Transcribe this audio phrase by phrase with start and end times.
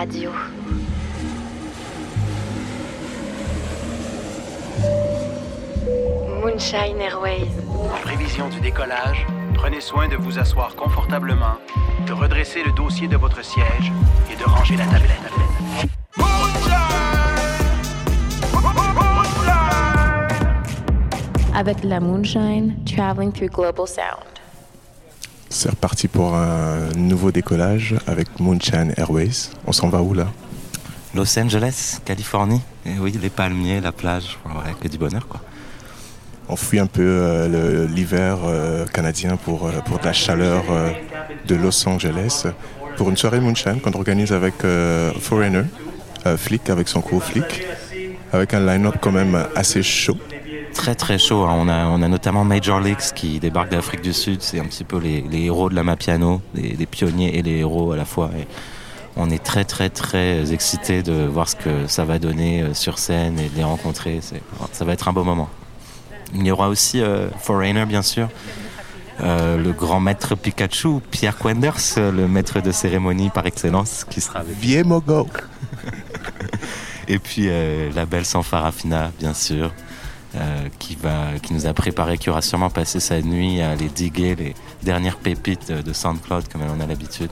[0.00, 0.32] radio.
[6.40, 7.50] Moonshine Airways.
[7.68, 11.56] En prévision du décollage, prenez soin de vous asseoir confortablement,
[12.06, 13.92] de redresser le dossier de votre siège
[14.32, 15.10] et de ranger la tablette.
[21.54, 24.39] Avec la Moonshine, traveling through global sound.
[25.62, 29.50] C'est reparti pour un nouveau décollage avec Moonshine Airways.
[29.66, 30.28] On s'en va où là?
[31.14, 32.62] Los Angeles, Californie.
[32.86, 35.42] Et oui, les palmiers, la plage, ouais, que du bonheur quoi.
[36.48, 40.64] On fuit un peu euh, l'hiver euh, canadien pour, euh, pour de la chaleur
[41.46, 42.46] de Los Angeles.
[42.96, 44.54] Pour une soirée Moonshine qu'on organise avec
[45.20, 45.64] Foreigner,
[46.38, 47.66] Flick avec son crew Flick,
[48.32, 50.16] avec un line-up quand même assez chaud.
[50.74, 51.44] Très très chaud.
[51.44, 51.54] hein.
[51.58, 54.40] On, a, on a notamment Major Leaks qui débarque d'Afrique du Sud.
[54.42, 57.58] C'est un petit peu les, les héros de la Mapiano, les, les pionniers et les
[57.58, 58.30] héros à la fois.
[58.38, 58.46] Et
[59.16, 62.98] on est très très très excités de voir ce que ça va donner euh, sur
[62.98, 64.20] scène et de les rencontrer.
[64.72, 65.50] Ça va être un beau moment.
[66.34, 68.28] Il y aura aussi euh, Foreigner bien sûr.
[69.22, 74.38] Euh, le grand maître Pikachu, Pierre Quenders, le maître de cérémonie par excellence, qui sera
[74.40, 75.26] avec Vie Mogo
[77.08, 79.72] Et puis euh, la belle Sanfarafina, bien sûr,
[80.36, 83.88] euh, qui, va, qui nous a préparé, qui aura sûrement passé sa nuit à aller
[83.88, 87.30] diguer les dernières pépites de SoundCloud comme elle en a l'habitude.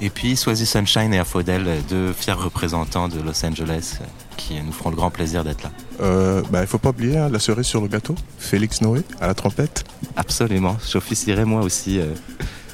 [0.00, 4.04] Et puis Swazi Sunshine et Afodel, deux fiers représentants de Los Angeles, euh,
[4.36, 5.70] qui nous feront le grand plaisir d'être là.
[6.00, 9.26] Euh, bah, Il faut pas oublier hein, la cerise sur le gâteau, Félix Noé à
[9.26, 9.84] la trompette.
[10.16, 12.12] Absolument, j'officierai moi aussi euh,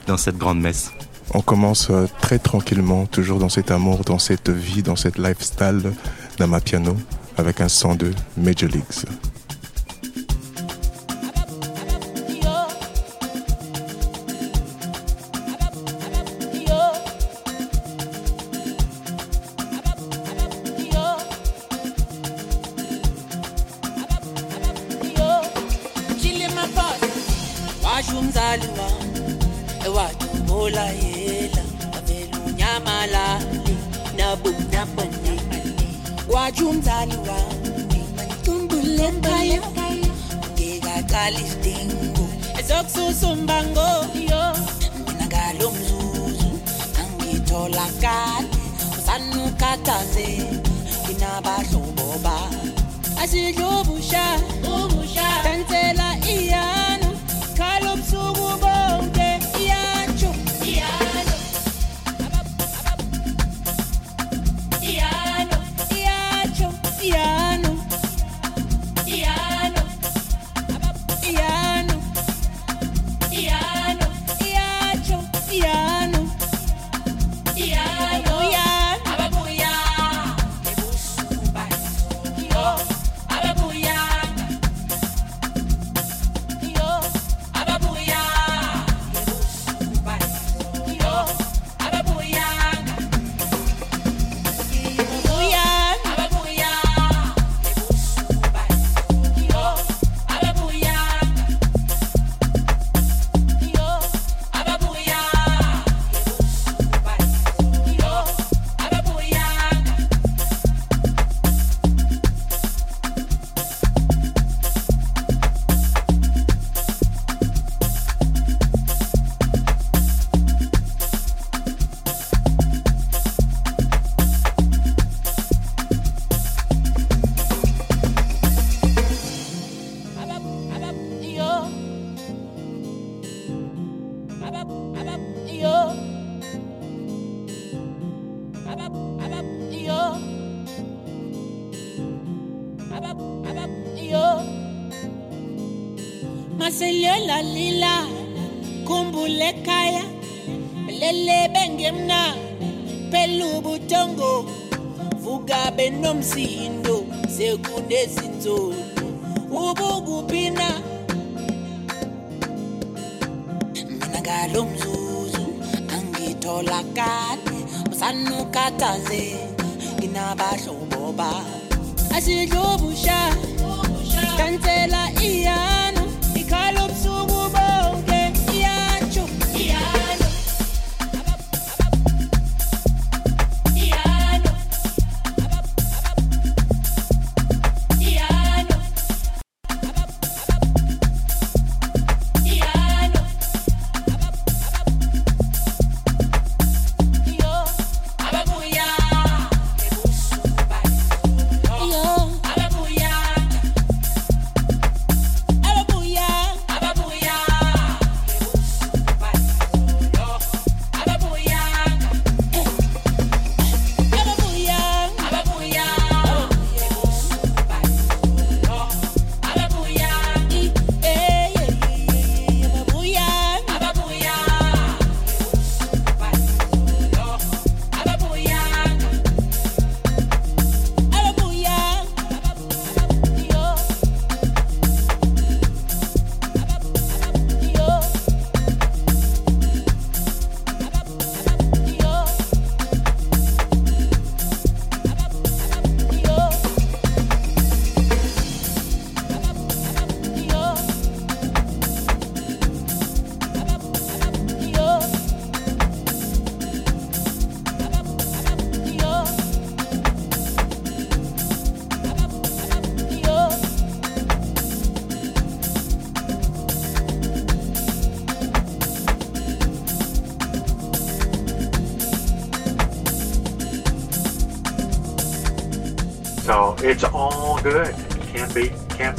[0.06, 0.92] dans cette grande messe.
[1.32, 5.92] On commence euh, très tranquillement, toujours dans cet amour, dans cette vie, dans cette lifestyle
[6.38, 6.96] d'Amapiano,
[7.36, 9.29] avec un 102 Major Leagues.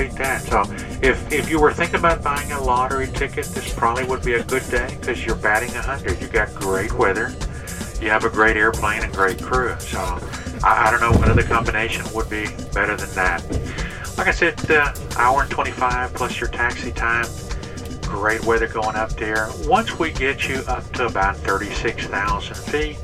[0.09, 0.41] That.
[0.41, 0.63] So
[1.01, 4.43] if if you were thinking about buying a lottery ticket, this probably would be a
[4.43, 6.21] good day because you're batting 100.
[6.21, 7.33] You got great weather,
[8.01, 9.75] you have a great airplane and great crew.
[9.79, 9.99] So
[10.63, 13.43] I, I don't know what other combination would be better than that.
[14.17, 17.25] Like I said, uh, hour and 25 plus your taxi time.
[18.01, 19.49] Great weather going up there.
[19.65, 22.99] Once we get you up to about 36,000 feet,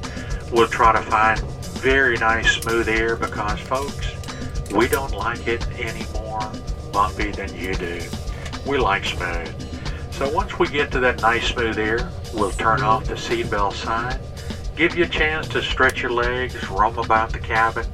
[0.51, 1.39] we'll try to find
[1.79, 4.11] very nice smooth air because folks,
[4.71, 6.16] we don't like it any more
[6.97, 8.01] bumpy than you do.
[8.65, 9.53] We like smooth.
[10.11, 14.19] So once we get to that nice smooth air, we'll turn off the seatbelt sign,
[14.75, 17.85] give you a chance to stretch your legs, roam about the cabin.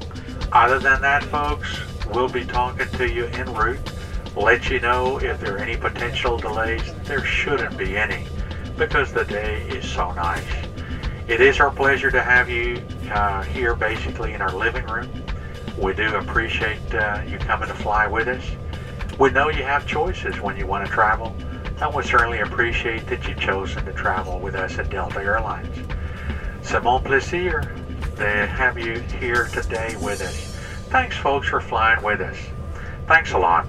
[0.53, 1.81] Other than that, folks,
[2.13, 3.91] we'll be talking to you en route,
[4.37, 6.93] let you know if there are any potential delays.
[7.03, 8.25] There shouldn't be any
[8.77, 10.47] because the day is so nice.
[11.27, 15.09] It is our pleasure to have you uh, here basically in our living room.
[15.77, 18.52] We do appreciate uh, you coming to fly with us.
[19.23, 21.33] We know you have choices when you want to travel,
[21.79, 25.73] and we certainly appreciate that you've chosen to travel with us at Delta Airlines.
[26.61, 27.61] C'est mon plaisir
[28.17, 30.57] to have you here today with us.
[30.89, 32.35] Thanks, folks, for flying with us.
[33.07, 33.65] Thanks a lot.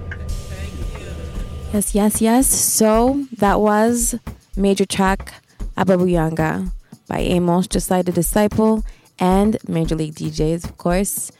[1.73, 2.49] Yes, yes, yes.
[2.49, 4.17] So that was
[4.57, 5.35] major track
[5.77, 6.73] Ababuyanga
[7.07, 8.83] by Amos, Just Like the Disciple,
[9.21, 11.31] and Major League DJz, of course.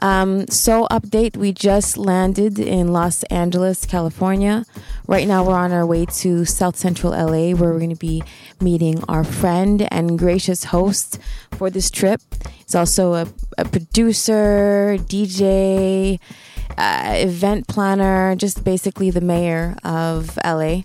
[0.00, 4.64] Um, so, update we just landed in Los Angeles, California.
[5.06, 8.22] Right now, we're on our way to South Central LA, where we're going to be
[8.60, 11.18] meeting our friend and gracious host
[11.52, 12.20] for this trip.
[12.58, 16.20] He's also a, a producer, DJ,
[16.76, 20.82] uh, event planner, just basically the mayor of LA.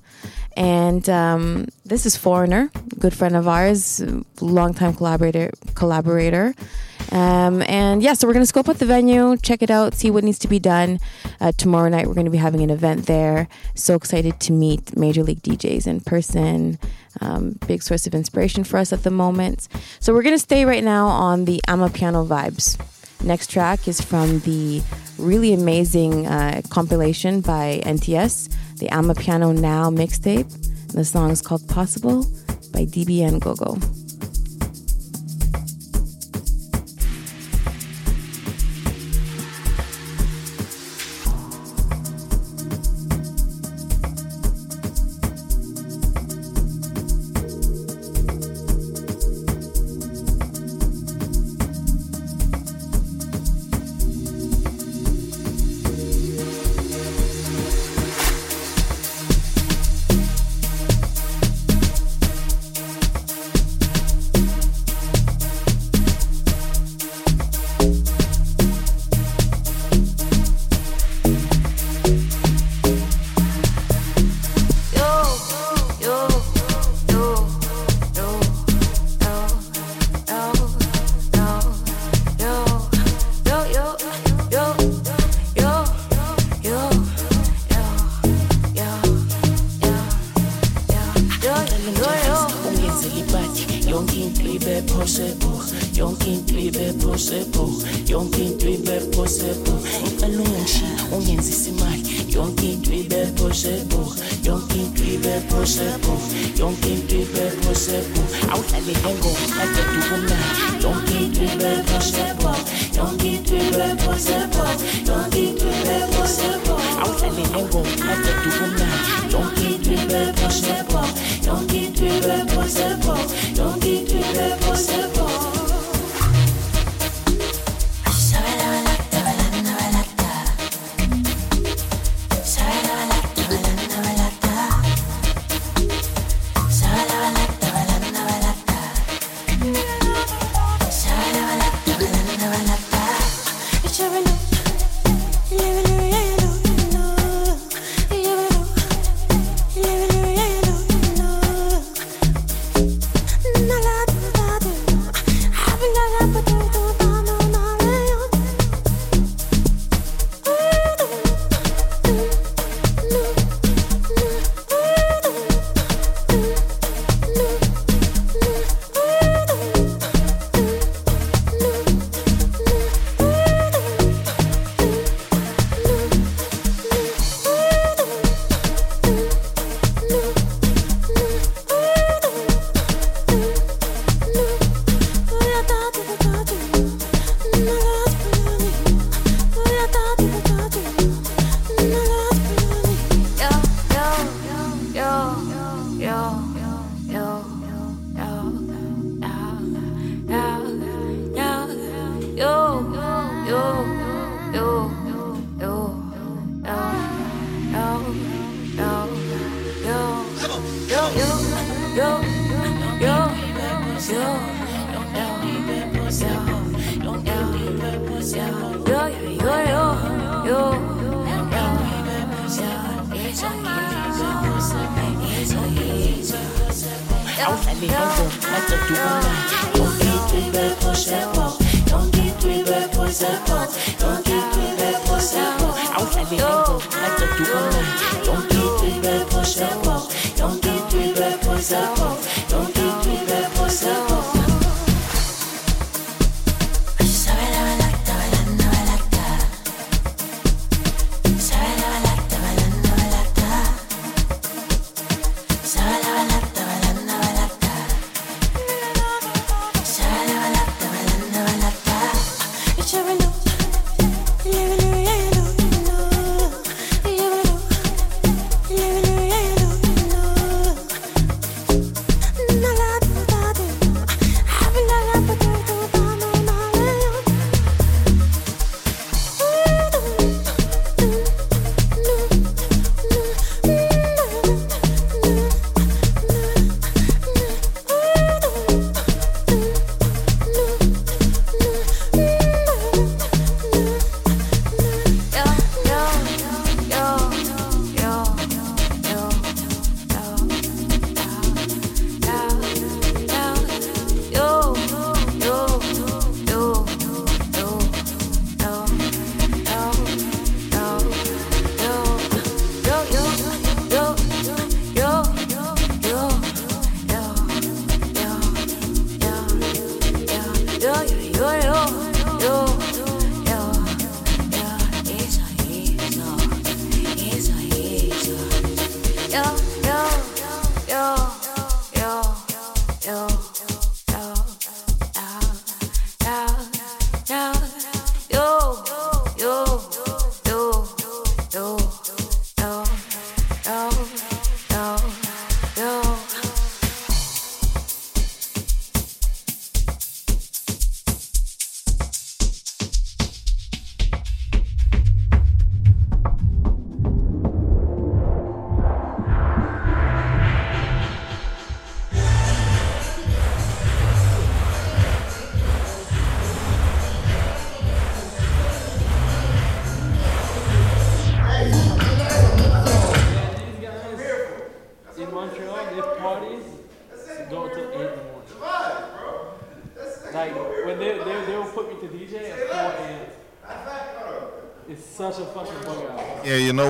[0.55, 4.01] And um, this is Foreigner, good friend of ours,
[4.41, 5.51] longtime collaborator.
[5.75, 6.53] Collaborator.
[7.13, 10.09] Um, and yeah, so we're going to scope out the venue, check it out, see
[10.09, 10.99] what needs to be done.
[11.39, 13.47] Uh, tomorrow night, we're going to be having an event there.
[13.75, 16.79] So excited to meet Major League DJz in person.
[17.21, 19.67] Um, big source of inspiration for us at the moment.
[19.99, 22.79] So we're going to stay right now on the Amapiano vibes.
[23.23, 24.81] Next track is from the
[25.19, 30.51] really amazing uh, compilation by NTS, the Amapiano Now mixtape.
[30.91, 32.23] The song is called Possible
[32.73, 34.02] by DBN Gogo.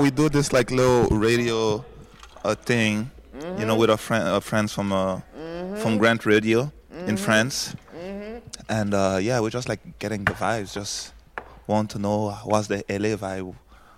[0.09, 1.83] This like little radio
[2.43, 3.59] uh, thing, mm-hmm.
[3.59, 5.75] you know, with our, friend, our friends from uh, mm-hmm.
[5.77, 7.09] from Grant Radio mm-hmm.
[7.09, 8.37] in France, mm-hmm.
[8.69, 10.73] and uh, yeah, we're just like getting the vibes.
[10.73, 11.13] Just
[11.67, 13.55] want to know what's the LA vibe,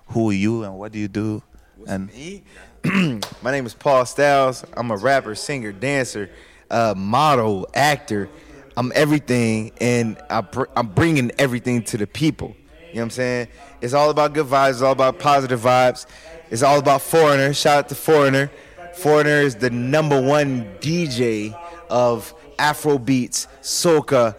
[0.07, 1.41] who are you, and what do you do?
[1.77, 2.43] What's and me?
[3.41, 4.63] my name is Paul Styles.
[4.73, 6.29] I'm a rapper, singer, dancer,
[6.69, 8.29] uh, model, actor.
[8.77, 12.55] I'm everything, and I br- I'm bringing everything to the people.
[12.95, 13.47] You know what I'm saying?
[13.81, 14.69] It's all about good vibes.
[14.69, 16.05] It's all about positive vibes.
[16.49, 17.53] It's all about Foreigner.
[17.53, 18.49] Shout out to Foreigner.
[18.93, 21.53] Foreigner is the number one DJ
[21.89, 24.37] of Afro beats, soca,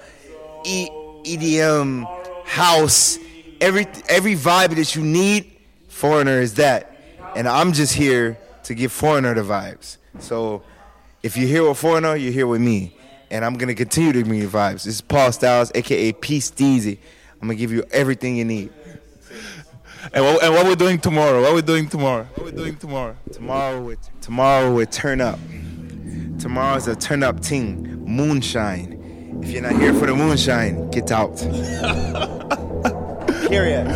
[0.64, 0.88] e-
[1.24, 2.06] EDM,
[2.46, 3.18] house,
[3.60, 5.54] every every vibe that you need.
[5.88, 6.96] Foreigner is that,
[7.36, 9.98] and I'm just here to give Foreigner the vibes.
[10.18, 10.62] So
[11.22, 12.96] if you're here with Foreigner, you're here with me,
[13.30, 14.84] and I'm gonna continue to give you vibes.
[14.84, 16.96] This is Paul Styles, aka Peace Steezy.
[17.40, 18.72] I'm gonna give you everything you need.
[20.12, 21.42] And what, and what we're doing tomorrow?
[21.42, 22.24] What we're doing tomorrow?
[22.34, 23.16] What we're doing tomorrow?
[23.32, 25.38] Tomorrow we tomorrow we turn up.
[26.38, 28.04] Tomorrow's a turn up team.
[28.04, 29.40] Moonshine.
[29.42, 31.36] If you're not here for the moonshine, get out.
[33.48, 33.86] Period.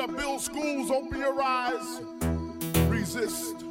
[0.00, 2.00] Of build schools, open your eyes.
[2.88, 3.64] Resist.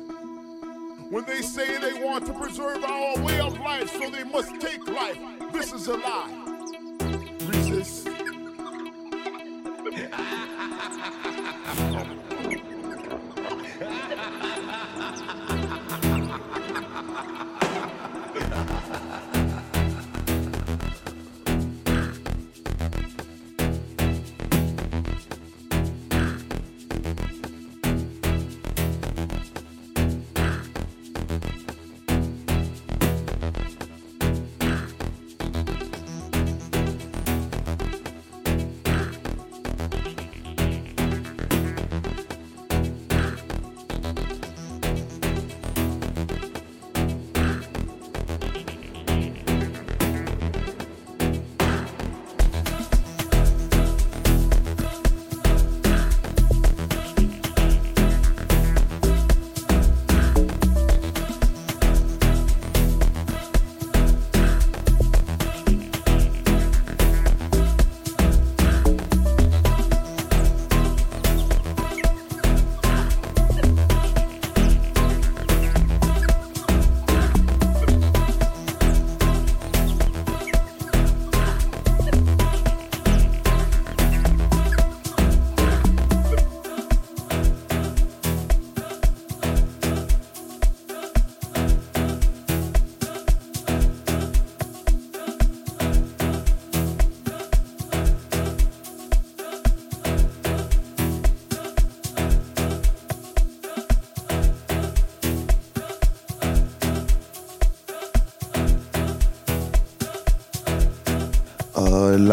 [1.10, 4.88] When they say they want to preserve our way of life, so they must take
[4.88, 5.18] life.
[5.52, 6.43] This is a lie.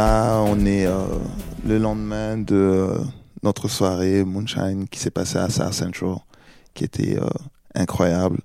[0.00, 1.04] Là, on est euh,
[1.66, 2.98] le lendemain de euh,
[3.42, 6.16] notre soirée Moonshine qui s'est passée à South Central,
[6.74, 7.28] qui était euh,
[7.74, 8.38] incroyable.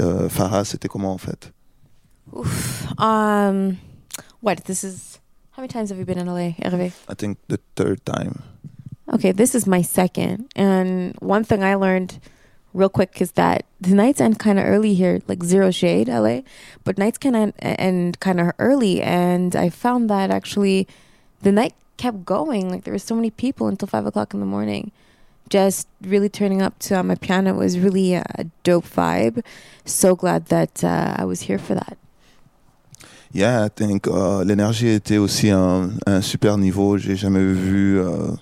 [0.00, 1.52] Euh, Farah, c'était comment en fait?
[2.32, 2.86] Oof.
[2.98, 3.76] Um,
[4.42, 4.56] what?
[4.64, 5.20] This is
[5.56, 6.92] how many times have you been in LA, Hervé?
[7.08, 8.42] I think the third time.
[9.14, 10.46] Okay, this is my second.
[10.56, 12.18] And one thing I learned
[12.78, 16.40] real quick is that the nights end kind of early here, like zero shade, LA,
[16.84, 19.02] but nights can end, end kind of early.
[19.02, 20.86] And I found that actually
[21.42, 22.70] the night kept going.
[22.70, 24.92] Like there were so many people until five o'clock in the morning.
[25.50, 29.42] Just really turning up to uh, Amapiano was really a dope vibe.
[29.84, 31.96] So glad that uh, I was here for that.
[33.32, 36.96] Yeah, I think uh, l'énergie était aussi un, un super niveau.
[36.96, 38.34] J'ai jamais vu euh,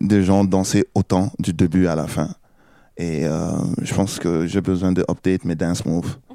[0.00, 2.28] des gens danser autant du début à la fin.
[2.96, 3.50] Et euh,
[3.82, 6.16] je pense que j'ai besoin de update mes dance moves.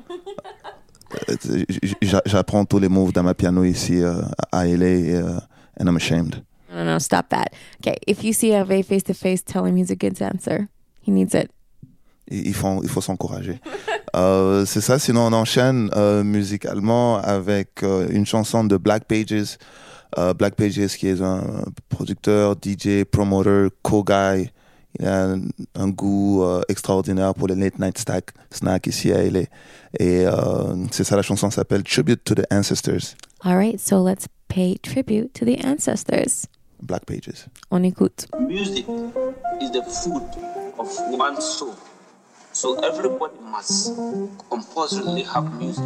[1.30, 1.64] Euh,
[2.02, 5.38] j'a- J'apprends tous les moves dans ma piano ici euh, à LA et, euh,
[5.80, 6.44] and I'm ashamed.
[6.70, 7.48] No, no, stop that.
[7.80, 10.68] Okay, if you see Hervé face to face, tell him he's a good dancer.
[11.02, 11.50] He needs it.
[12.30, 13.60] Il, faut, il faut s'encourager.
[14.16, 19.58] Euh, c'est ça, sinon on enchaîne euh, musicalement avec une chanson de Black Pages.
[20.40, 21.42] Black Pages qui est un
[21.90, 24.50] producteur, DJ, promoter, co-guy.
[25.00, 25.42] Il a un,
[25.76, 29.42] un goût euh, extraordinaire pour les late night stack, snack ici à LA.
[30.00, 34.28] Et euh, c'est ça, la chanson s'appelle Tribute to the Ancestors, All right, so let's
[34.48, 36.48] pay tribute to the ancestors.
[36.82, 37.48] Black Pages.
[37.70, 38.26] On écoute.
[38.40, 38.86] Music
[39.62, 40.24] is the food
[40.80, 41.76] of one's soul.
[42.52, 43.96] So everybody must
[44.50, 45.84] compulsorily have music.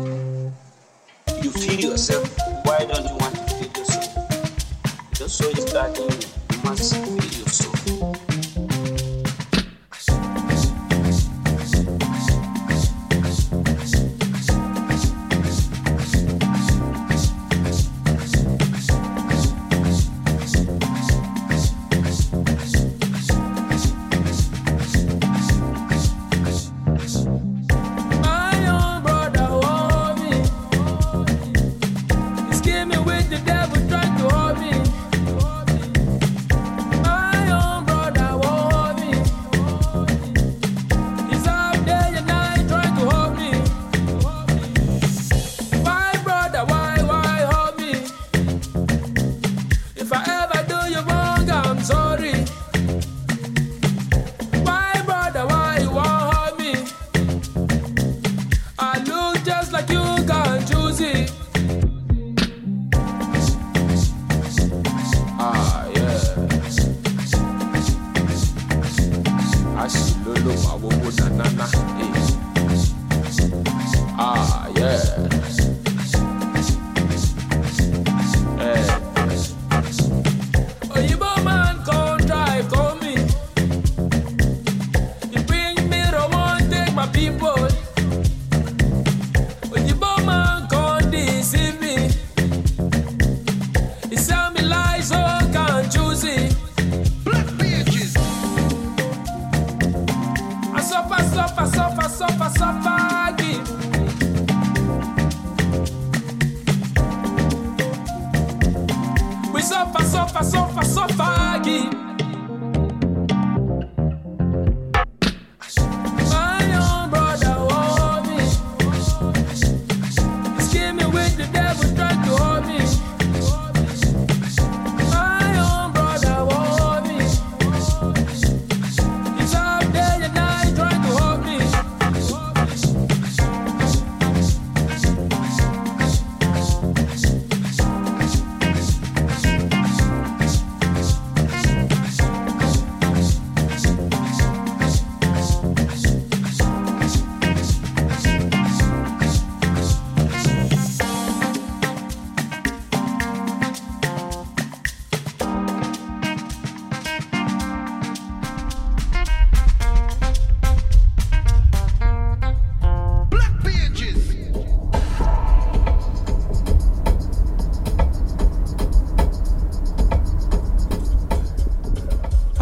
[1.42, 2.26] You feed yourself.
[2.64, 4.28] Why don't you want to feed your soul?
[5.20, 6.56] Your soul is you.
[6.56, 7.21] You must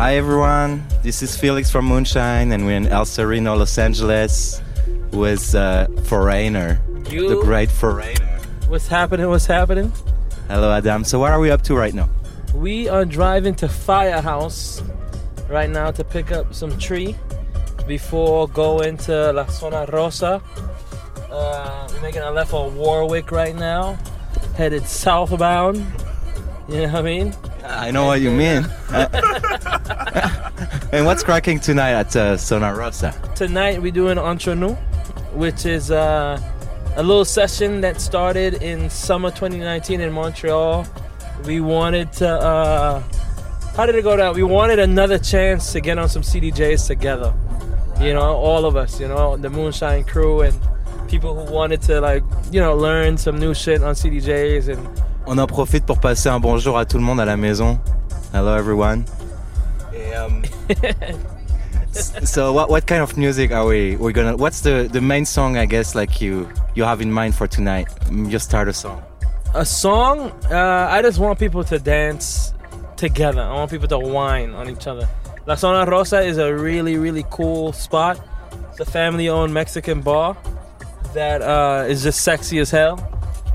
[0.09, 4.59] Hi everyone, this is Felix from Moonshine, and we're in El Sereno, Los Angeles,
[5.11, 8.39] with uh, Foreigner, You- the great Foreigner.
[8.67, 9.29] What's happening?
[9.29, 9.93] What's happening?
[10.47, 11.03] Hello, Adam.
[11.03, 12.09] So, what are we up to right now?
[12.55, 14.81] We are driving to Firehouse
[15.47, 17.15] right now to pick up some tree
[17.85, 20.41] before going to La Zona Rosa.
[21.29, 23.95] Uh, we're making a left on Warwick right now,
[24.57, 25.85] headed southbound.
[26.67, 27.35] You know what I mean?
[27.63, 28.65] I know what you mean.
[30.91, 33.13] and what's cracking tonight at uh, Zona Rosa?
[33.35, 34.73] Tonight we're doing Entre Nous,
[35.33, 36.41] which is uh,
[36.95, 40.87] a little session that started in summer 2019 in Montreal.
[41.45, 43.03] We wanted to, uh,
[43.75, 44.35] how did it go down?
[44.35, 47.33] We wanted another chance to get on some CDJs together.
[48.01, 50.59] You know, all of us, you know, the Moonshine crew and
[51.07, 54.87] people who wanted to, like, you know, learn some new shit on CDJs and
[55.27, 57.79] On en profite pour passer un bonjour à tout le monde à la maison.
[58.33, 59.05] Hello everyone.
[60.19, 60.43] Um,
[61.91, 65.57] so what what kind of music are we we're gonna what's the the main song
[65.57, 67.87] I guess like you you have in mind for tonight?
[68.05, 69.01] Mm, Just start a song.
[69.55, 70.31] a song?
[70.51, 72.53] Uh, i just want people to dance
[72.95, 73.41] together.
[73.41, 75.07] I want people to whine on each other.
[75.47, 78.19] La zona rosa is a really really cool spot.
[78.69, 80.37] It's a family owned mexican bar
[81.13, 82.97] that uh, is just sexy as hell.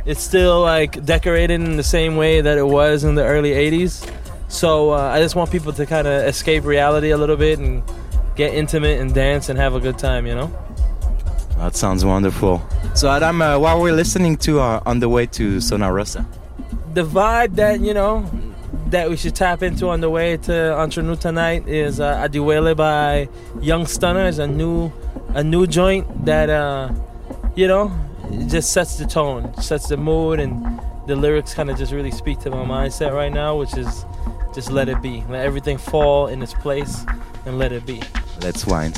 [0.04, 4.04] It's still like decorated in the same way that it was in the early 80s
[4.48, 7.82] so uh, i just want people to kind of escape reality a little bit and
[8.36, 10.50] get intimate and dance and have a good time you know
[11.58, 12.60] That sounds wonderful.
[12.94, 16.26] So Adam, uh, what we're listening to uh, on the way to Zona Rosa?
[16.94, 18.24] the vibe that you know
[18.90, 22.74] that we should tap into on the way to Entre Nous tonight is uh, Adiwele
[22.76, 23.28] by
[23.60, 24.92] Young Stunna, a new
[25.34, 26.90] a new joint that uh,
[27.56, 27.90] you know
[28.48, 30.52] just sets the tone, sets the mood, and
[31.06, 34.04] the lyrics kind of just really speak to my mindset right now, which is
[34.54, 37.04] just let it be, let everything fall in its place,
[37.46, 38.00] and let it be.
[38.40, 38.92] Let's wine.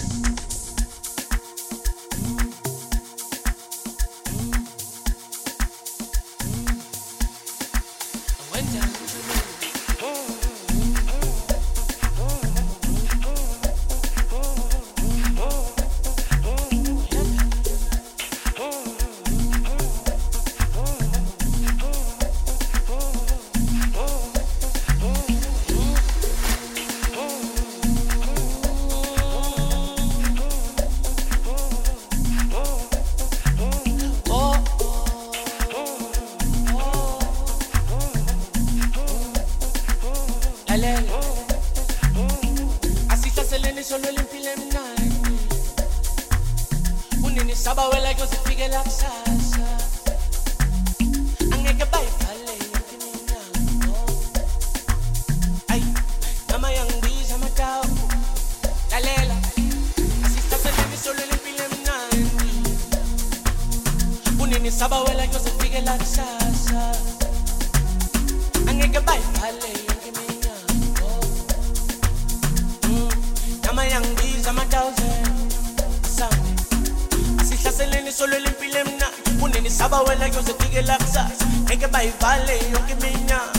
[82.36, 83.58] ngale yonke iminyaka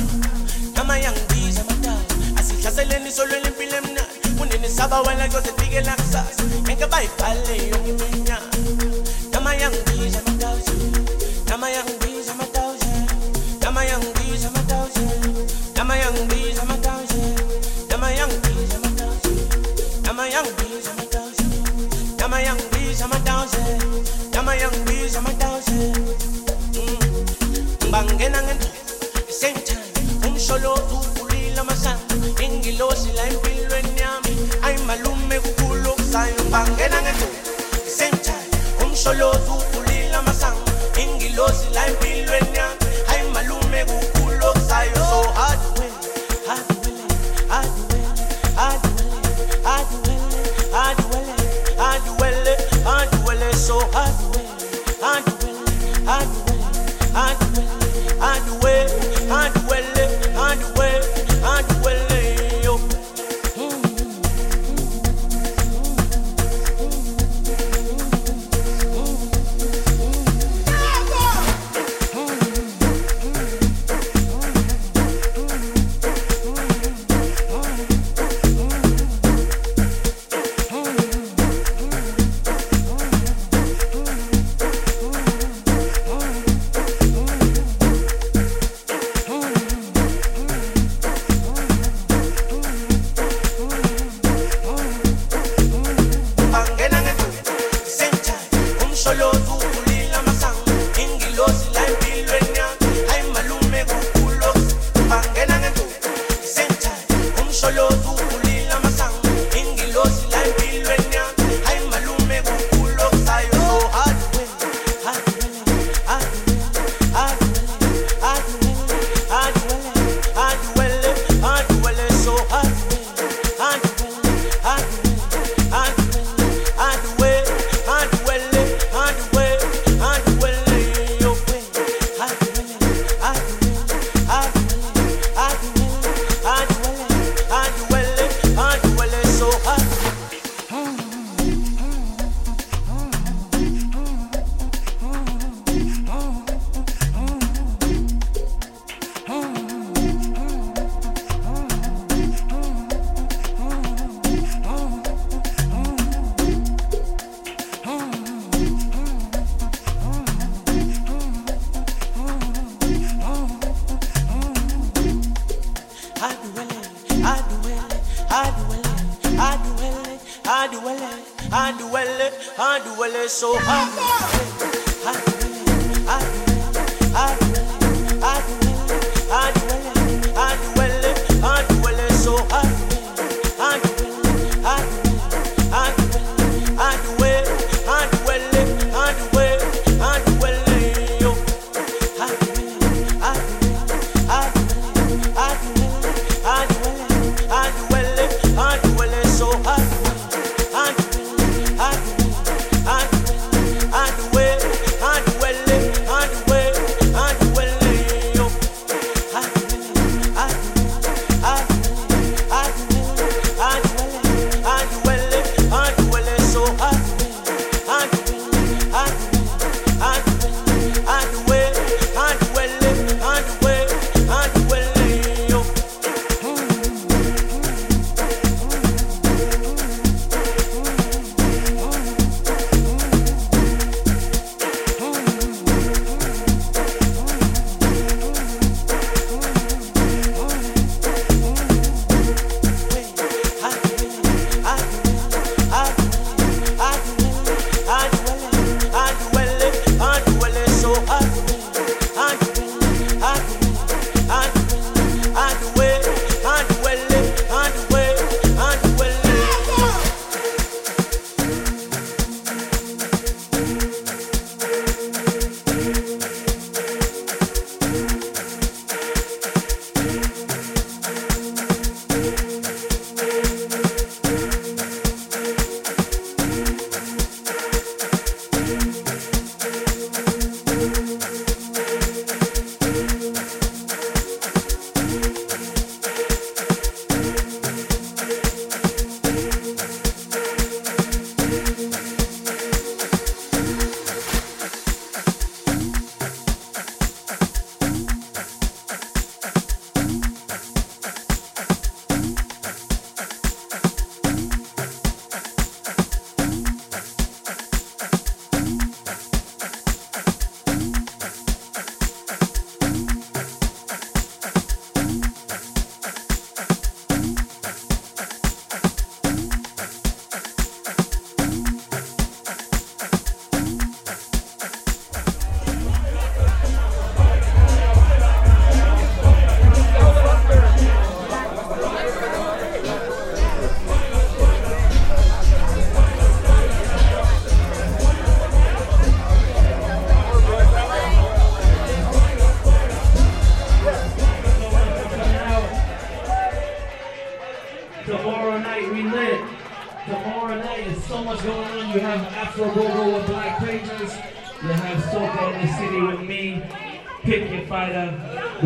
[0.75, 1.99] nama yangibiza amadala
[2.39, 8.57] asihlaseleni solweni impilo emnani kunini saba wela kuyoze fike lakusasa ngeke bayibhale yonke iminyaka
[9.31, 9.86] nama yangibiza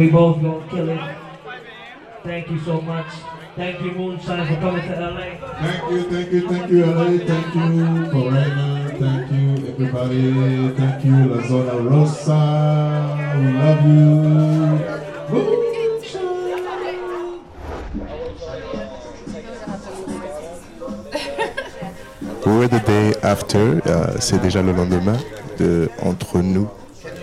[0.02, 1.00] We both gonna kill it.
[2.24, 3.06] Thank you so much.
[3.56, 5.38] Thank you, Moonshine, for coming to LA.
[5.62, 7.06] Thank you, thank you, thank you, LA.
[7.20, 8.90] Thank you, Corona.
[8.98, 10.74] Thank you, everybody.
[10.76, 12.42] Thank you, La Zona Rosa.
[13.38, 14.12] We love you.
[22.44, 25.20] We were the day after, uh, c'est déjà le lendemain
[25.60, 26.68] de Entre nous,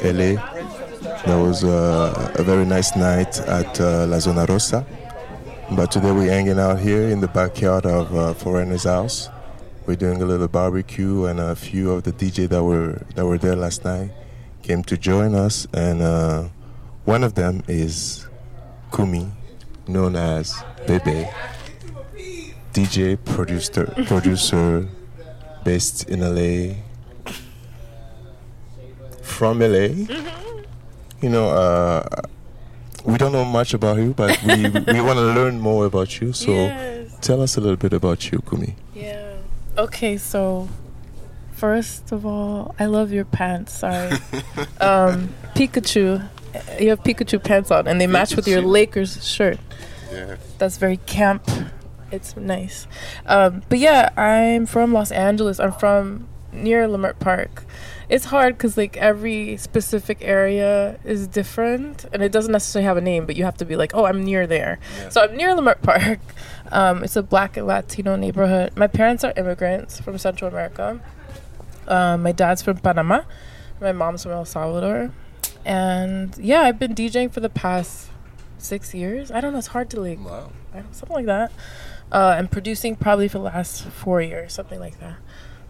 [0.05, 0.58] LA.
[1.29, 4.87] That was uh, a very nice night at uh, La Zona Rosa.
[5.70, 9.29] But today we're hanging out here in the backyard of uh, Foreigner's house.
[9.85, 13.37] We're doing a little barbecue, and a few of the DJ that were that were
[13.37, 14.11] there last night
[14.62, 15.66] came to join us.
[15.74, 16.49] And uh,
[17.05, 18.26] one of them is
[18.91, 19.31] Kumi,
[19.87, 20.57] known as
[20.87, 21.29] Bebe,
[22.72, 24.89] DJ producer, producer
[25.62, 26.76] based in LA,
[29.20, 30.48] from LA.
[31.21, 32.23] You know, uh,
[33.05, 34.62] we don't know much about you, but we
[34.95, 36.33] we want to learn more about you.
[36.33, 37.16] So, Yes.
[37.21, 38.77] tell us a little bit about you, Kumi.
[38.95, 39.35] Yeah.
[39.77, 40.69] Okay, so
[41.53, 43.73] first of all, I love your pants.
[43.79, 44.12] Sorry.
[44.81, 46.29] um, Pikachu.
[46.81, 49.59] You have Pikachu pants on, and they match with your Lakers shirt.
[50.12, 50.37] Yeah.
[50.59, 51.49] That's very camp.
[52.11, 52.87] It's nice.
[53.27, 55.61] Um, but yeah, I'm from Los Angeles.
[55.61, 57.64] I'm from near Leimert Park.
[58.09, 63.03] It's hard because like every specific area is different, and it doesn't necessarily have a
[63.03, 63.27] name.
[63.27, 64.79] But you have to be like, oh, I'm near there.
[65.11, 66.21] So I'm near Leimert Park.
[66.71, 68.77] Um, it's a Black and Latino neighborhood.
[68.77, 71.01] My parents are immigrants from Central America.
[71.87, 73.23] Um, my dad's from Panama.
[73.81, 75.11] My mom's from El Salvador.
[75.65, 78.09] And yeah, I've been DJing for the past
[78.59, 79.31] six years.
[79.31, 79.59] I don't know.
[79.59, 80.51] It's hard to like, Wow.
[80.93, 81.53] Something like that.
[82.13, 85.17] Uh, and producing probably for the last four years, something like that.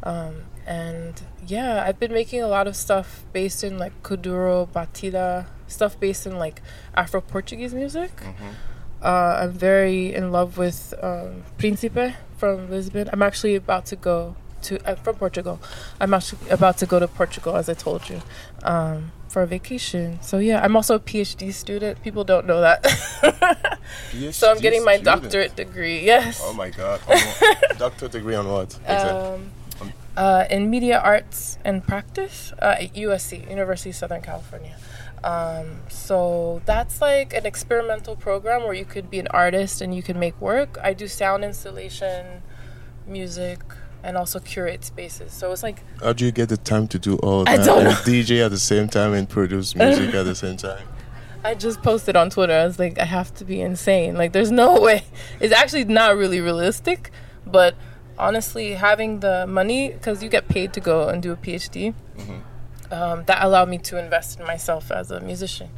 [0.03, 5.46] Um, and yeah, I've been making a lot of stuff based in like Kuduro, Batida,
[5.66, 6.62] stuff based in like
[6.94, 8.11] Afro Portuguese music.
[9.03, 13.09] Uh, I'm very in love with um, Príncipe from Lisbon.
[13.12, 14.78] I'm actually about to go to.
[14.88, 15.61] I'm from Portugal.
[16.01, 18.20] I'm actually about to go to Portugal, as I told you,
[18.64, 20.18] um, for a vacation.
[20.20, 22.03] So yeah, I'm also a PhD student.
[22.03, 22.84] People don't know that.
[24.32, 25.22] so I'm getting my student?
[25.22, 26.05] doctorate degree.
[26.05, 26.40] Yes.
[26.42, 27.01] Oh my God!
[27.01, 28.74] What- degree on what?
[28.82, 29.11] Exactly.
[29.11, 29.51] Um,
[30.18, 34.76] uh, in media arts and practice uh, at USC, University of Southern California.
[35.22, 40.02] Um, so that's like an experimental program where you could be an artist and you
[40.02, 40.76] can make work.
[40.82, 42.42] I do sound installation,
[43.06, 43.60] music,
[44.02, 45.32] and also curate spaces.
[45.32, 47.66] So it's like How do you get the time to do all I that?
[47.66, 47.90] don't know.
[47.90, 50.86] DJ at the same time and produce music at the same time.
[51.44, 52.52] I just posted on Twitter.
[52.52, 54.14] I was like, I have to be insane.
[54.16, 55.04] Like, there's no way.
[55.38, 57.12] It's actually not really realistic,
[57.46, 57.76] but
[58.18, 61.94] honestly, having the money because you get paid to go and do a PhD,
[62.90, 65.68] um, that allowed me to invest in myself as a musician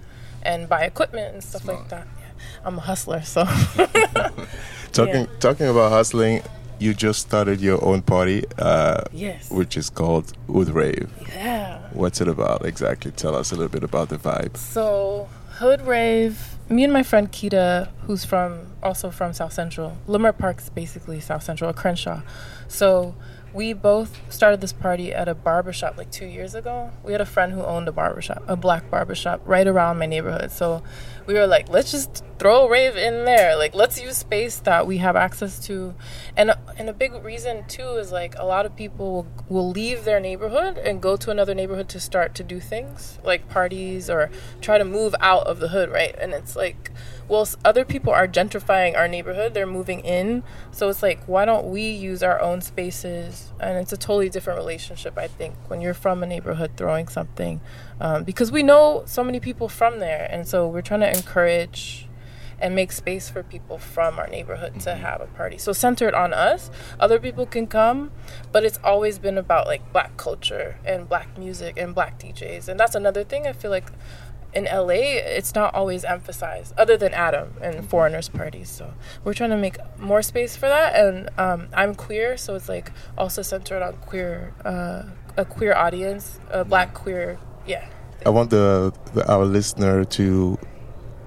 [0.42, 2.06] and buy equipment and stuff like that.
[2.06, 2.26] Yeah.
[2.64, 3.44] I'm a hustler, so
[4.92, 6.42] Talking talking about hustling,
[6.78, 9.50] you just started your own party, uh, Yes.
[9.50, 11.08] which is called Hood Rave.
[11.34, 11.78] yeah.
[11.92, 13.10] What's it about exactly?
[13.12, 14.56] Tell us a little bit about the vibe.
[14.56, 15.28] So
[15.60, 19.98] Hood Rave, me and my friend Kita, who's from also from South Central.
[20.08, 22.22] Leimert Park's basically South Central, or Crenshaw.
[22.66, 23.14] So
[23.52, 26.90] we both started this party at a barbershop like two years ago.
[27.02, 30.52] We had a friend who owned a barbershop, a black barbershop, right around my neighborhood.
[30.52, 30.82] So
[31.26, 33.56] we were like, let's just throw a rave in there.
[33.56, 35.94] Like, let's use space that we have access to.
[36.36, 40.04] And and a big reason too is like a lot of people will, will leave
[40.04, 44.30] their neighborhood and go to another neighborhood to start to do things like parties or
[44.60, 46.14] try to move out of the hood, right?
[46.18, 46.90] And it's like,
[47.26, 49.54] well, other people are gentrifying our neighborhood.
[49.54, 50.42] They're moving in.
[50.70, 53.39] So it's like, why don't we use our own spaces?
[53.60, 57.60] And it's a totally different relationship, I think, when you're from a neighborhood throwing something.
[58.00, 60.28] Um, because we know so many people from there.
[60.30, 62.08] And so we're trying to encourage
[62.60, 65.58] and make space for people from our neighborhood to have a party.
[65.58, 68.10] So centered on us, other people can come,
[68.52, 72.68] but it's always been about like black culture and black music and black DJs.
[72.68, 73.90] And that's another thing I feel like
[74.52, 78.68] in LA it's not always emphasized other than Adam and foreigners parties.
[78.68, 78.94] So
[79.24, 82.92] we're trying to make more space for that and um, I'm queer, so it's like
[83.16, 85.04] also centered on queer uh,
[85.36, 87.86] a queer audience, a black queer yeah.
[88.26, 90.58] I want the, the our listener to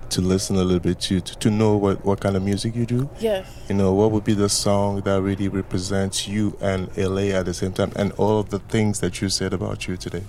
[0.09, 2.85] to listen a little bit to to, to know what, what kind of music you
[2.85, 3.09] do.
[3.19, 3.47] Yes.
[3.67, 7.53] You know, what would be the song that really represents you and LA at the
[7.53, 10.23] same time and all of the things that you said about you today?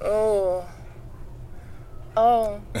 [0.00, 0.66] Oh.
[2.16, 2.60] Oh.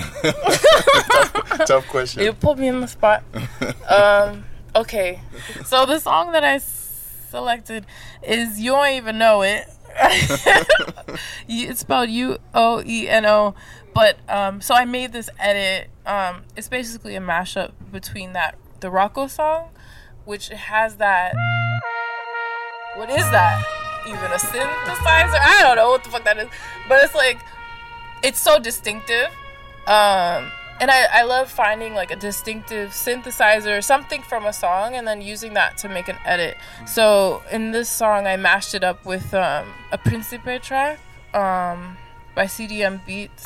[1.66, 2.22] Tough question.
[2.22, 3.22] You put me in the spot.
[3.88, 5.20] Um, okay.
[5.64, 7.86] So the song that I selected
[8.22, 9.68] is you don't even know it.
[11.48, 13.54] It's spelled U O E N O.
[13.94, 15.88] But um, so I made this edit.
[16.04, 19.70] Um, it's basically a mashup between that the Rocko song,
[20.24, 21.34] which has that.
[22.96, 23.64] What is that?
[24.06, 25.38] Even a synthesizer?
[25.40, 26.48] I don't know what the fuck that is,
[26.88, 27.38] but it's like
[28.26, 29.28] it's so distinctive.
[29.86, 35.06] Um, and I, I love finding like a distinctive synthesizer, something from a song, and
[35.06, 36.56] then using that to make an edit.
[36.86, 40.98] So in this song, I mashed it up with um, a Principe track
[41.32, 41.96] um,
[42.34, 43.44] by CDM Beats.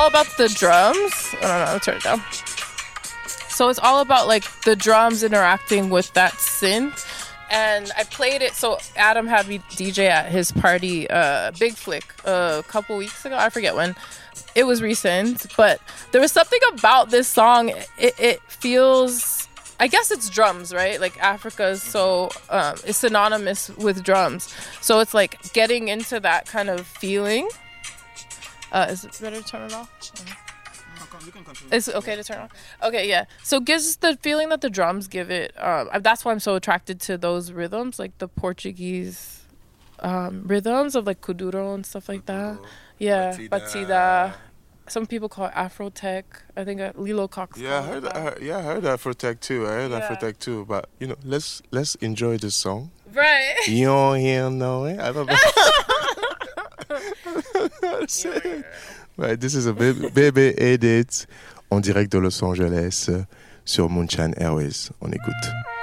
[0.00, 1.34] All about the drums.
[1.42, 2.22] I don't know, turn it down.
[3.48, 7.06] So it's all about like the drums interacting with that synth.
[7.50, 8.54] And I played it.
[8.54, 13.36] So Adam had me DJ at his party, uh, Big Flick, a couple weeks ago.
[13.36, 13.94] I forget when.
[14.54, 15.80] It was recent, but
[16.12, 17.68] there was something about this song.
[17.98, 19.48] It, it feels,
[19.78, 21.00] I guess it's drums, right?
[21.00, 24.52] Like Africa is so, um, is synonymous with drums.
[24.80, 27.48] So it's like getting into that kind of feeling.
[28.72, 29.90] Uh, is it better to turn it off?
[31.72, 32.48] It's okay to turn on.
[32.82, 33.24] Okay, yeah.
[33.42, 35.52] So it gives the feeling that the drums give it.
[35.62, 39.42] Um, that's why I'm so attracted to those rhythms, like the Portuguese
[40.00, 42.58] um, rhythms of like kuduro and stuff like that.
[42.98, 43.48] Yeah, batida.
[43.50, 44.34] batida.
[44.88, 46.24] Some people call it Afrotech.
[46.56, 47.56] I think uh, Lilocox.
[47.58, 49.66] Yeah, I heard, I heard, yeah, I heard Afrotech too.
[49.66, 50.00] I heard Yeah.
[50.08, 50.64] Afrotech too.
[50.64, 52.90] But you know, let's let's enjoy this song.
[53.12, 53.54] Right.
[53.66, 54.98] You don't hear no way.
[54.98, 55.36] I don't know.
[59.18, 61.26] Ouais, this is a baby, edit
[61.70, 63.10] en direct de Los Angeles
[63.66, 64.90] sur Moonshine Airways.
[65.02, 65.79] On écoute.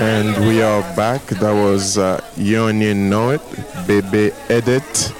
[0.00, 1.26] And we are back.
[1.26, 3.42] That was uh, Only Know It,
[3.86, 5.12] Bébé Edit.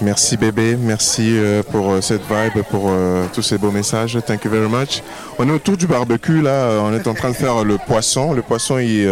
[0.00, 4.18] Merci bébé, merci euh, pour euh, cette vibe, pour euh, tous ces beaux messages.
[4.26, 5.00] Thank you very much.
[5.38, 8.32] On est autour du barbecue là, on est en train de faire le poisson.
[8.32, 9.08] Le poisson, il,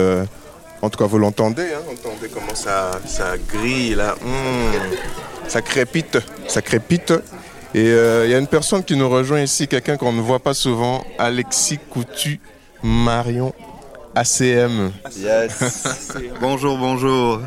[0.83, 4.17] en tout cas vous l'entendez, hein, entendez comment ça, ça grille là.
[4.21, 5.47] Mm.
[5.47, 7.13] ça crépite, ça crépite.
[7.73, 10.55] Et il y a une personne qui nous rejoint ici, quelqu'un qu'on ne voit pas
[10.55, 12.41] souvent, Alexis Coutu
[12.83, 13.55] Marion
[14.15, 14.93] ACM.
[15.17, 16.13] Yes.
[16.41, 17.41] bonjour, bonjour.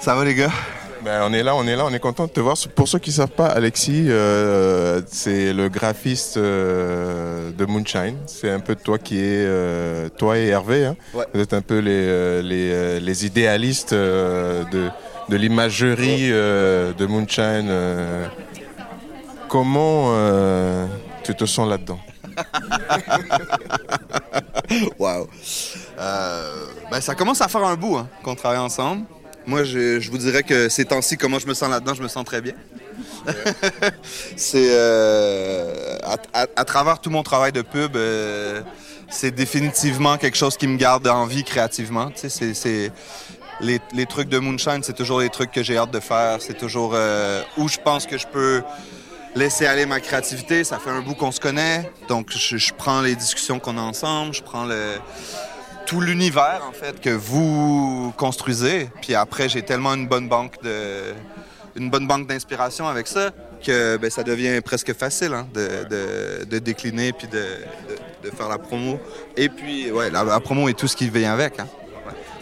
[0.00, 0.50] Ça va les gars?
[1.04, 2.56] Ben, on est là, on est là, on est content de te voir.
[2.76, 8.16] Pour ceux qui ne savent pas, Alexis, euh, c'est le graphiste euh, de Moonshine.
[8.26, 10.86] C'est un peu toi qui est, euh, toi et Hervé.
[10.86, 10.96] hein.
[11.14, 11.24] Ouais.
[11.34, 14.62] Vous êtes un peu les, euh, les, les idéalistes de,
[15.28, 17.68] de l'imagerie de Moonshine.
[19.48, 20.14] Comment
[21.24, 21.98] tu te sens là-dedans?
[24.98, 25.28] Wow.
[25.98, 29.04] Euh, ben, ça commence à faire un bout hein, qu'on travaille ensemble.
[29.46, 32.24] Moi, je, vous dirais que ces temps-ci, comment je me sens là-dedans, je me sens
[32.24, 32.54] très bien.
[34.36, 35.98] c'est euh,
[36.32, 38.62] à, travers tout mon travail de pub, euh,
[39.10, 42.10] c'est définitivement quelque chose qui me garde en vie créativement.
[42.10, 42.92] Tu sais, c'est,
[43.60, 46.40] les, les trucs de Moonshine, c'est toujours les trucs que j'ai hâte de faire.
[46.40, 46.96] C'est toujours
[47.56, 48.62] où je pense que je peux
[49.34, 50.64] laisser aller ma créativité.
[50.64, 54.34] Ça fait un bout qu'on se connaît, donc je, prends les discussions qu'on a ensemble,
[54.34, 54.66] je prends
[55.86, 58.90] tout l'univers en fait que vous construisez.
[59.00, 60.58] Puis après, j'ai tellement une bonne banque
[61.76, 63.30] bonne banque d'inspiration avec ça
[63.64, 68.98] que ben, ça devient presque facile hein, de, décliner puis de, faire la promo.
[69.36, 71.58] Et puis, ouais, la, la promo et tout ce qui vient avec.
[71.60, 71.66] hein.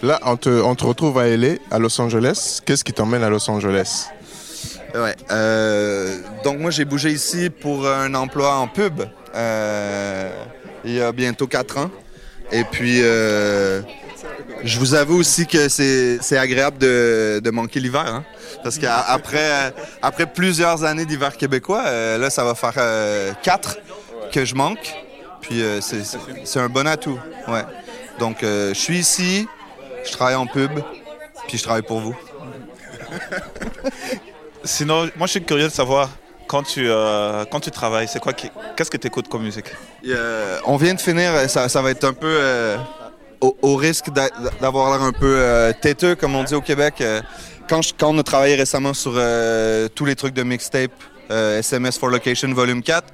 [0.02, 2.60] Là, on te, on te retrouve à LA, à Los Angeles.
[2.64, 4.08] Qu'est-ce qui t'emmène à Los Angeles?
[4.94, 5.14] Ouais.
[5.30, 9.02] euh, donc moi j'ai bougé ici pour un emploi en pub
[9.34, 10.30] euh,
[10.84, 11.90] il y a bientôt quatre ans.
[12.52, 13.82] Et puis euh,
[14.64, 18.06] je vous avoue aussi que c'est agréable de, de manquer l'hiver.
[18.06, 18.24] hein.
[18.64, 19.72] Parce qu'après
[20.02, 21.84] après plusieurs années d'hiver québécois,
[22.18, 22.74] là ça va faire
[23.42, 23.78] quatre
[24.32, 24.94] que je manque.
[25.42, 27.18] Puis c'est un bon atout.
[27.48, 27.62] Ouais.
[28.18, 29.46] Donc je suis ici,
[30.04, 30.72] je travaille en pub,
[31.46, 32.16] puis je travaille pour vous.
[34.64, 36.10] Sinon, moi je suis curieux de savoir
[36.46, 39.66] quand tu, euh, quand tu travailles, c'est quoi Qu'est-ce que tu écoutes comme musique?
[40.66, 42.76] On vient de finir, ça, va être un peu euh,
[43.40, 44.28] au, risque d'a-
[44.60, 47.02] d'avoir l'air un peu euh, têteux, comme on dit au Québec.
[47.68, 49.12] quand, quand on a travaillé récemment sur
[49.94, 50.92] tous les trucs de mixtape,
[51.30, 53.06] SMS for Location Volume 4,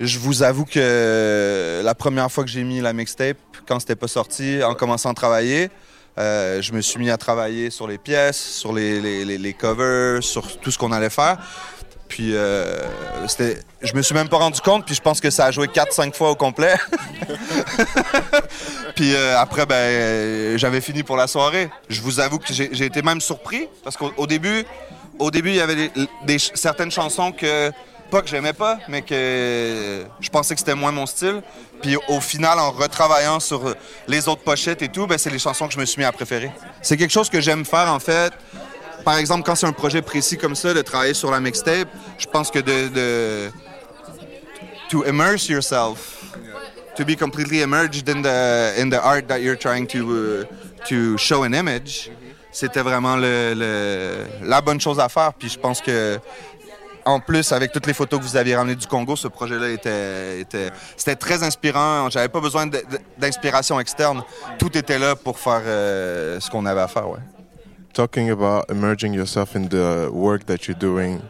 [0.00, 3.36] je vous avoue que la première fois que j'ai mis la mixtape,
[3.66, 5.70] quand c'était pas sorti, en commençant à travailler,
[6.16, 10.70] euh, je me suis mis à travailler sur les pièces, sur les, covers, sur tout
[10.70, 11.38] ce qu'on allait faire.
[12.06, 12.80] Puis euh,
[13.82, 16.14] je me suis même pas rendu compte, puis je pense que ça a joué 4-5
[16.14, 16.76] fois au complet.
[18.94, 21.70] puis euh, après, ben, j'avais fini pour la soirée.
[21.88, 24.64] Je vous avoue que j'ai, été même surpris, parce qu'au au début,
[25.18, 25.90] au début, il y avait
[26.54, 27.72] certaines chansons que,
[28.10, 31.42] pas que j'aimais pas, mais que je pensais que c'était moins mon style.
[31.84, 33.74] Puis au final, en retravaillant sur
[34.08, 36.12] les autres pochettes et tout, ben, c'est les chansons que je me suis mis à
[36.12, 36.50] préférer.
[36.80, 38.32] C'est quelque chose que j'aime faire, en fait.
[39.04, 42.26] Par exemple, quand c'est un projet précis comme ça, de travailler sur la mixtape, je
[42.26, 43.50] pense que de,
[44.88, 46.24] to immerse yourself,
[46.96, 50.44] to be completely immersed in the in the art that you're trying to uh,
[50.88, 52.10] to show an image,
[52.50, 55.34] c'était vraiment la bonne chose à faire.
[55.34, 56.18] Puis je pense que
[57.04, 60.40] en plus, avec toutes les photos que vous aviez ramenées du Congo, ce projet-là était,
[60.40, 62.08] était c'était très inspirant.
[62.10, 62.66] J'avais pas besoin
[63.18, 64.22] d'inspiration externe.
[64.58, 67.08] Tout était là pour faire euh, ce qu'on avait à faire.
[67.10, 67.18] Ouais.
[67.92, 71.20] Talking about emerging yourself in the work that you're doing,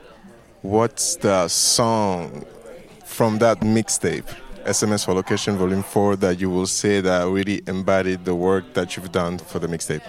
[0.63, 2.31] what's the song
[3.05, 4.25] from that mixtape,
[4.67, 8.97] SMS for Location Volume 4, that you will say that really embodied the work that
[8.97, 10.01] you've done for the mixtape?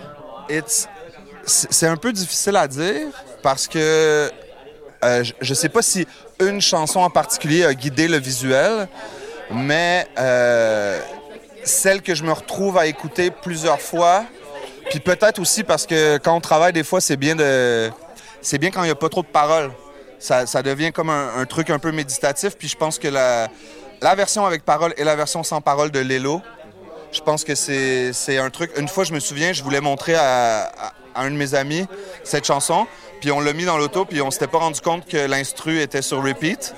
[0.48, 0.88] It's-
[1.46, 3.08] c'est un peu difficile à dire
[3.44, 4.32] parce que
[5.06, 6.06] euh, je- je sais pas si
[6.40, 8.88] une chanson en particulier a guidé le visuel,
[9.52, 11.00] mais euh,
[11.64, 14.26] celle que je me retrouve à écouter plusieurs fois,
[14.90, 17.90] puis peut-être aussi parce que quand on travaille des fois, c'est bien de,
[18.42, 19.72] c'est bien quand il n'y a pas trop de paroles.
[20.20, 22.56] Ça, devient comme un, truc un peu méditatif.
[22.58, 23.48] Puis je pense que la,
[24.16, 26.42] version avec paroles et la version sans paroles de Lelo,
[27.12, 28.72] je pense que c'est un truc.
[28.78, 30.72] Une fois, je me souviens, je voulais montrer à-
[31.16, 31.88] à un de mes amis
[32.24, 32.88] cette chanson.
[33.22, 36.02] Puis on l'a mis dans l'auto, puis on s'était pas rendu compte que l'instru était
[36.02, 36.76] sur repeat.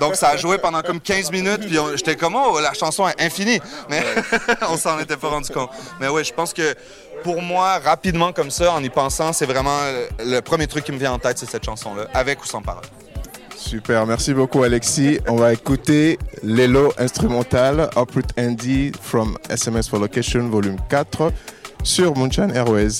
[0.00, 3.20] Donc ça a joué pendant comme 15 minutes, puis j'étais comme, oh, la chanson est
[3.20, 3.60] infinie.
[3.88, 4.02] Mais
[4.70, 5.70] on s'en était pas rendu compte.
[6.00, 6.74] Mais oui, je pense que
[7.22, 9.78] pour moi, rapidement comme ça, en y pensant, c'est vraiment
[10.18, 12.84] le, premier truc qui me vient en tête, c'est cette chanson-là, avec ou sans parole.
[13.56, 15.20] Super, merci beaucoup Alexis.
[15.28, 21.30] On va écouter Lelo instrumental Uproot Andy from SMS for Location volume 4
[21.82, 22.98] sur Moonshine Airways.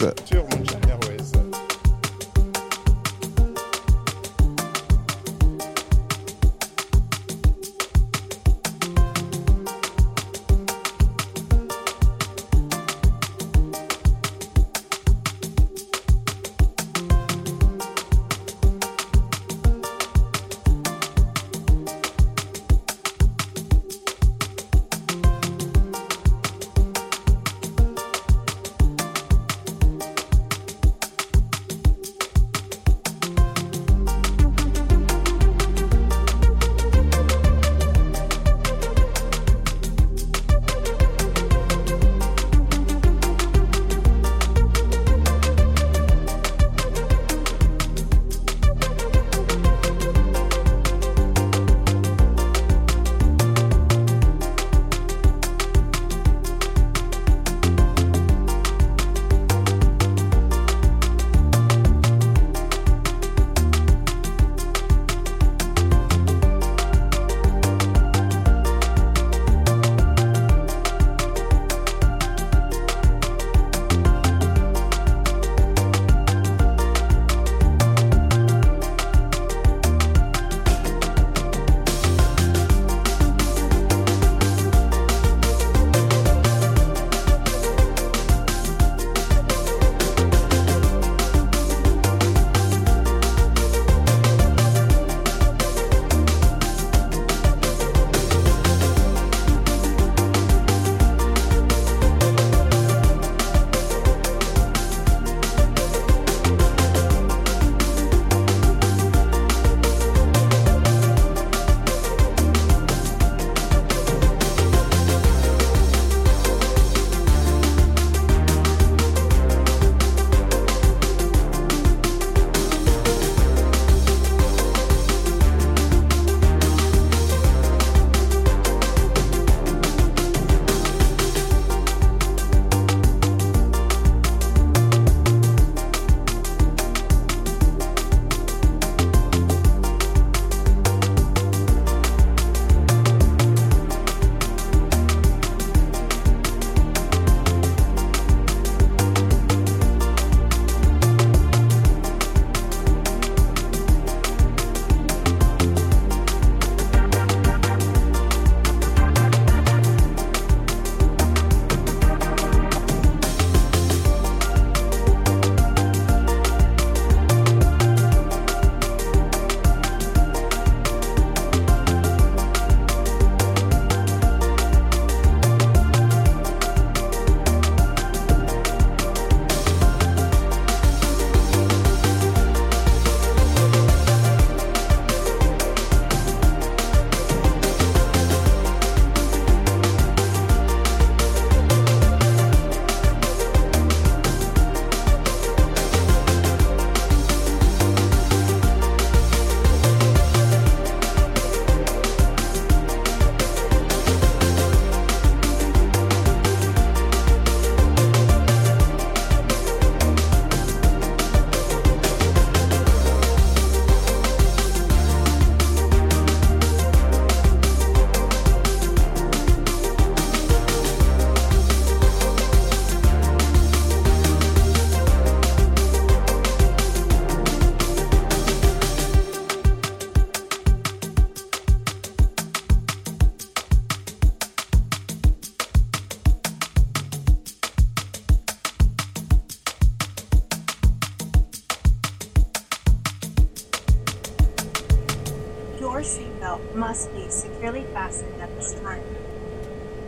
[245.80, 249.02] Your seatbelt must be securely fastened at this time.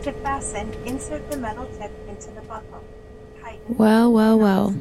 [0.03, 2.83] To fasten, insert the metal tip into the buckle.
[3.41, 4.75] Tighten Well, well, well.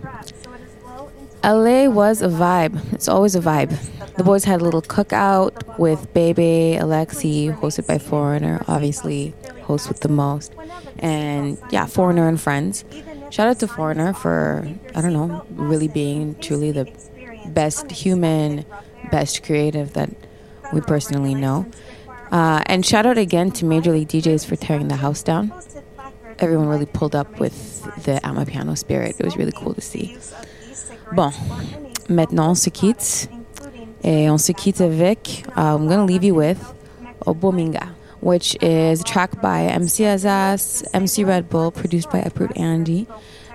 [1.43, 2.93] LA was a vibe.
[2.93, 3.73] It's always a vibe.
[4.17, 9.33] The boys had a little cookout with Bebe, Alexi, hosted by Foreigner, obviously,
[9.63, 10.53] host with the most.
[10.99, 12.85] And yeah, Foreigner and friends.
[13.31, 16.87] Shout out to Foreigner for, I don't know, really being truly the
[17.47, 18.67] best human,
[19.11, 20.11] best creative that
[20.73, 21.67] we personally know.
[22.31, 25.53] Uh, and shout out again to Major League DJz for tearing the house down.
[26.39, 29.17] Everyone really pulled up with the At My Amapiano spirit.
[29.19, 30.17] It was really cool to see.
[31.13, 31.31] Bon,
[32.09, 33.29] maintenant on se quitte.
[34.03, 36.59] Et on se quitte avec, uh, I'm going to leave you with
[37.27, 43.07] Obominga, which is a track by MC Azaz, MC Red Bull, produced by Uproot Andy.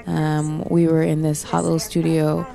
[0.06, 2.48] Um, we were in this hot little studio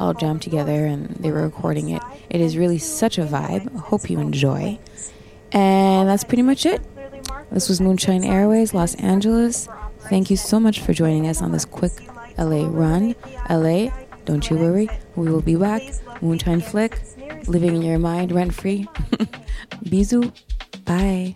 [0.00, 2.02] all jammed together and they were recording it.
[2.30, 3.74] It is really such a vibe.
[3.76, 4.78] Hope you enjoy.
[5.52, 6.82] And that's pretty much it.
[7.52, 9.68] This was Moonshine Airways, Los Angeles.
[10.08, 11.92] Thank you so much for joining us on this quick
[12.38, 13.14] LA run.
[13.48, 13.90] LA,
[14.24, 15.82] don't you worry, we will be back.
[16.22, 17.00] Moonshine Flick,
[17.46, 18.86] living in your mind rent free.
[19.84, 20.32] Bisous.
[20.84, 21.34] Bye.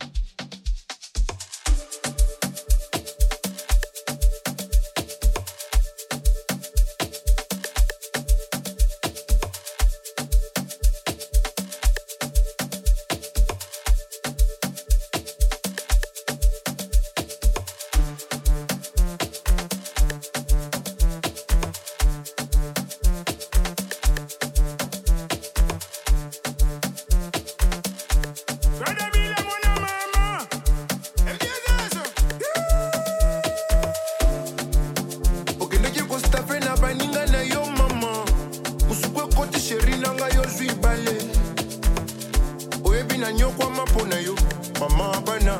[43.95, 44.35] Nyokwama yo
[44.81, 45.59] mama bana.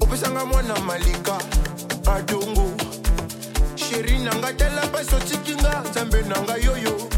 [0.00, 1.38] Opesanga mwana malika
[2.06, 2.70] adongo
[3.76, 7.08] sheri na ngai tala mpasi otikinga nzambe na ngai yoyo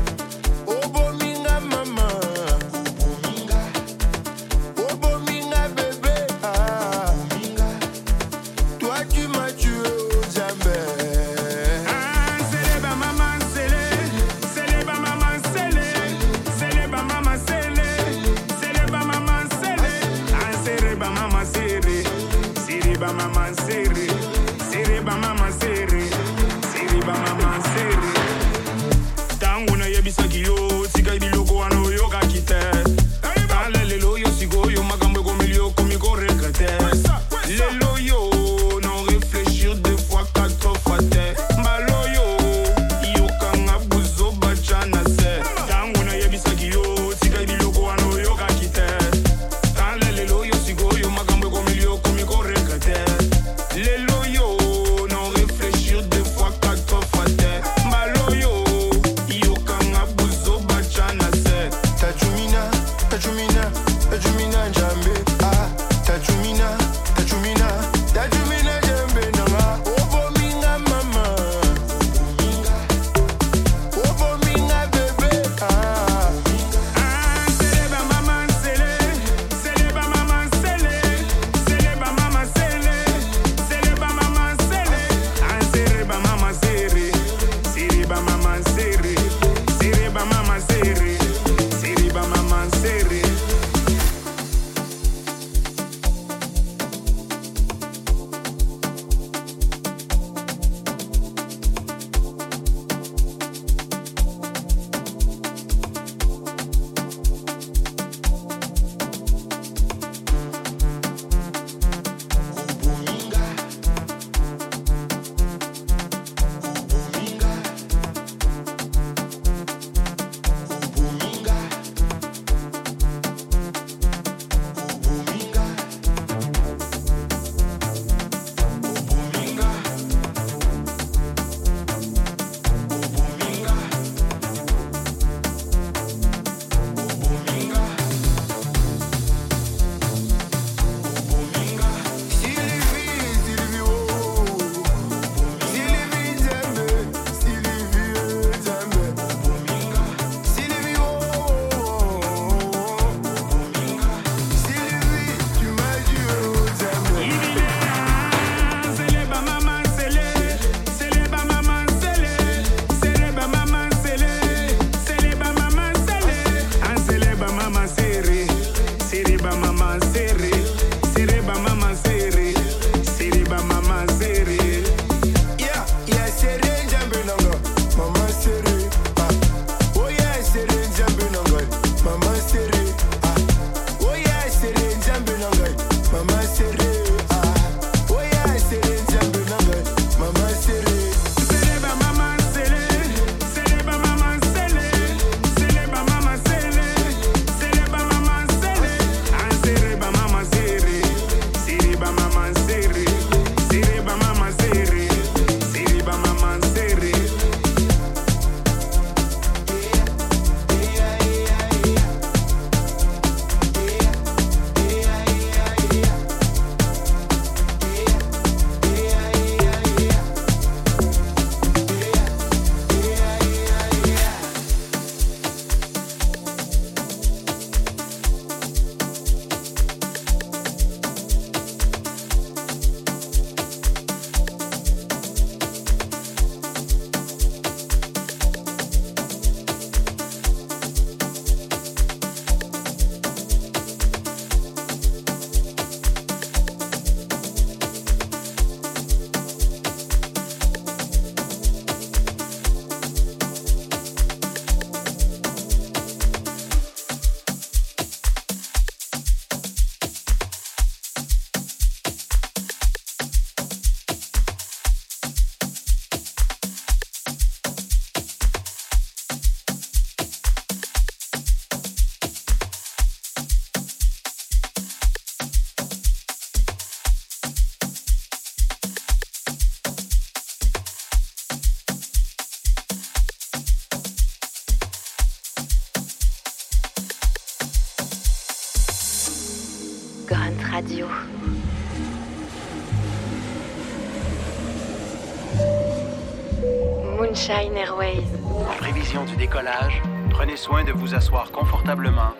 [297.50, 298.24] Airways.
[298.70, 302.32] En prévision du décollage, prenez soin de vous asseoir confortablement,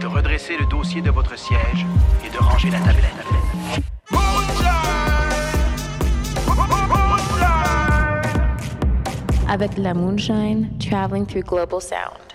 [0.00, 1.84] de redresser le dossier de votre siège
[2.24, 3.02] et de ranger la tablette.
[9.48, 12.31] Avec la Moonshine, traveling through global sound.